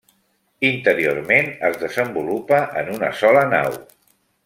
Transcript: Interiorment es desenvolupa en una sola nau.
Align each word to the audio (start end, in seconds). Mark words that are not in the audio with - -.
Interiorment 0.69 1.51
es 1.69 1.79
desenvolupa 1.83 2.65
en 2.83 2.93
una 2.97 3.15
sola 3.23 3.49
nau. 3.57 3.83